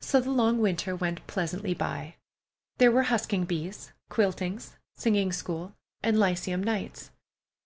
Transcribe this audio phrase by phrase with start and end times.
[0.00, 2.14] So the long winter went pleasantly by.
[2.78, 7.10] There were husking bees, quiltings, singing school, and Lyceum nights.